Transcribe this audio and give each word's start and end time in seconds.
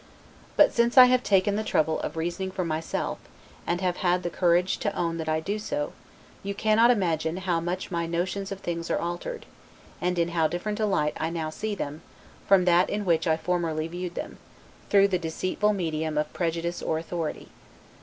But 0.57 0.73
since 0.73 0.97
I 0.97 1.05
have 1.05 1.21
taken 1.21 1.55
the 1.57 1.63
trouble 1.63 1.99
of 1.99 2.17
reasoning 2.17 2.49
for 2.49 2.65
myself, 2.65 3.19
and 3.67 3.81
have 3.81 3.97
had 3.97 4.23
the 4.23 4.31
courage 4.31 4.79
to 4.79 4.91
own 4.95 5.17
that 5.19 5.29
I 5.29 5.39
do 5.39 5.59
so, 5.59 5.93
you 6.41 6.55
cannot 6.55 6.89
imagine 6.89 7.37
how 7.37 7.59
much 7.59 7.91
my 7.91 8.07
notions 8.07 8.51
of 8.51 8.61
things 8.61 8.89
are 8.89 8.97
altered, 8.99 9.45
and 10.01 10.17
in 10.17 10.29
how 10.29 10.47
different 10.47 10.79
a 10.79 10.87
light 10.87 11.15
I 11.19 11.29
now 11.29 11.51
see 11.51 11.75
them, 11.75 12.01
from 12.47 12.65
that 12.65 12.89
in 12.89 13.05
which 13.05 13.27
I 13.27 13.37
formerly 13.37 13.87
viewed 13.87 14.15
them, 14.15 14.39
through 14.89 15.09
the 15.09 15.19
deceitful 15.19 15.73
medium 15.73 16.17
of 16.17 16.33
prejudice 16.33 16.81
or 16.81 16.97
authority. 16.97 17.49